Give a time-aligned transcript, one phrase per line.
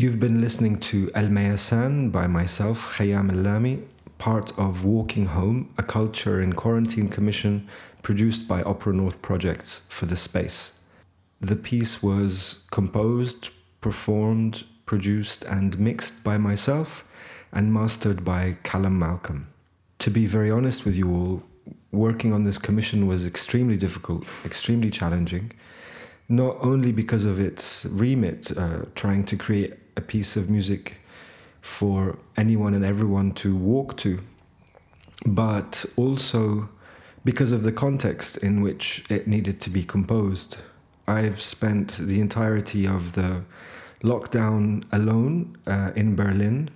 [0.00, 3.82] You've been listening to Al-Mayasan by myself, Khyam Allami,
[4.18, 7.66] part of Walking Home, a culture in quarantine commission
[8.04, 10.82] produced by Opera North Projects for the space.
[11.40, 13.48] The piece was composed,
[13.80, 17.04] performed, produced, and mixed by myself
[17.50, 19.48] and mastered by Calum Malcolm.
[19.98, 21.42] To be very honest with you all,
[21.90, 25.50] working on this commission was extremely difficult, extremely challenging,
[26.28, 30.94] not only because of its remit, uh, trying to create a piece of music
[31.60, 34.20] for anyone and everyone to walk to,
[35.26, 36.68] but also
[37.24, 40.56] because of the context in which it needed to be composed.
[41.06, 43.44] I've spent the entirety of the
[44.02, 46.70] lockdown alone uh, in Berlin,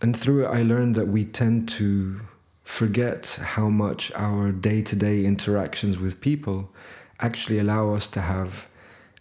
[0.00, 2.20] and through it, I learned that we tend to
[2.62, 6.70] forget how much our day to day interactions with people
[7.20, 8.68] actually allow us to have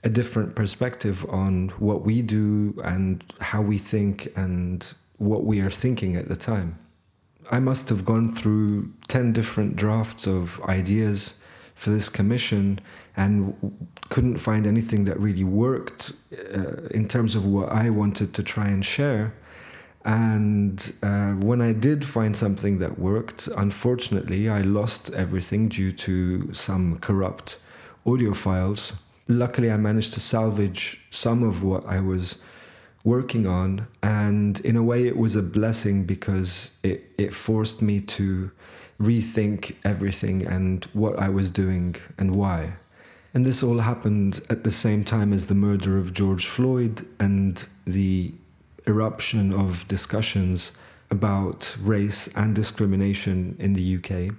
[0.03, 5.69] a different perspective on what we do and how we think and what we are
[5.69, 6.77] thinking at the time.
[7.51, 11.39] I must have gone through 10 different drafts of ideas
[11.75, 12.79] for this commission
[13.15, 13.79] and
[14.09, 16.13] couldn't find anything that really worked
[16.53, 19.33] uh, in terms of what I wanted to try and share.
[20.05, 26.53] And uh, when I did find something that worked, unfortunately, I lost everything due to
[26.53, 27.57] some corrupt
[28.05, 28.93] audio files
[29.27, 32.39] luckily I managed to salvage some of what I was
[33.03, 37.99] working on and in a way it was a blessing because it, it forced me
[37.99, 38.51] to
[38.99, 42.73] rethink everything and what I was doing and why.
[43.33, 47.67] And this all happened at the same time as the murder of George Floyd and
[47.85, 48.31] the
[48.87, 50.71] eruption of discussions
[51.09, 54.35] about race and discrimination in the UK.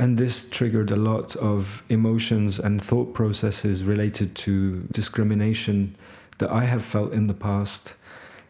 [0.00, 5.94] And this triggered a lot of emotions and thought processes related to discrimination
[6.38, 7.92] that I have felt in the past,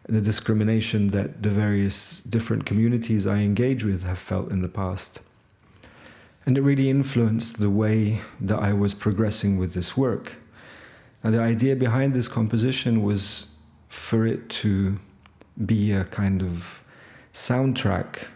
[0.07, 5.23] the discrimination that the various different communities I engage with have felt in the past.
[6.45, 10.37] And it really influenced the way that I was progressing with this work.
[11.21, 13.53] And the idea behind this composition was
[13.89, 14.97] for it to
[15.65, 16.81] be a kind of
[17.33, 18.29] soundtrack,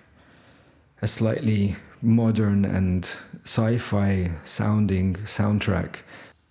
[1.01, 3.05] a slightly modern and
[3.43, 5.97] sci-fi sounding soundtrack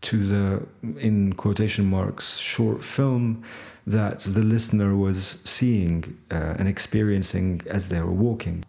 [0.02, 0.66] to the
[0.99, 3.42] in quotation marks short film
[3.87, 8.64] that the listener was seeing uh, and experiencing as they were walking.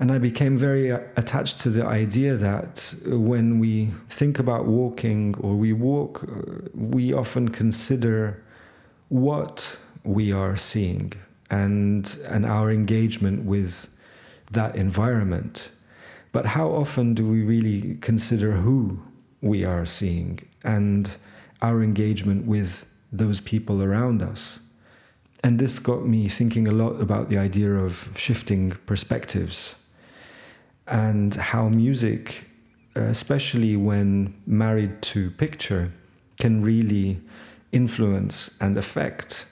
[0.00, 5.34] And i became very uh, attached to the idea that when we think about walking
[5.40, 8.42] or we walk uh, we often consider
[9.08, 11.12] what we are seeing
[11.50, 13.72] and and our engagement with
[14.50, 15.70] that environment
[16.32, 19.00] but how often do we really consider who
[19.40, 21.16] we are seeing and
[21.62, 24.60] our engagement with those people around us?
[25.42, 29.74] And this got me thinking a lot about the idea of shifting perspectives
[30.86, 32.44] and how music,
[32.94, 35.92] especially when married to picture,
[36.38, 37.20] can really
[37.72, 39.46] influence and affect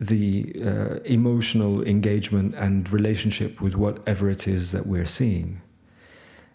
[0.00, 5.60] the uh, emotional engagement and relationship with whatever it is that we're seeing.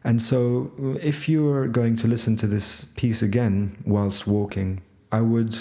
[0.07, 0.71] And so,
[1.01, 5.57] if you're going to listen to this piece again whilst walking, I would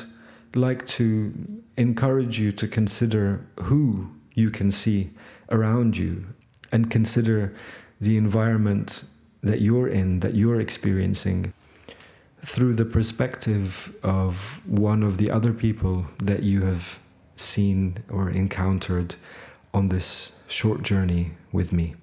[0.54, 1.34] like to
[1.76, 5.10] encourage you to consider who you can see
[5.50, 6.26] around you
[6.70, 7.56] and consider
[8.00, 9.02] the environment
[9.42, 11.52] that you're in, that you're experiencing,
[12.38, 17.00] through the perspective of one of the other people that you have
[17.34, 19.16] seen or encountered
[19.74, 21.96] on this short journey with me.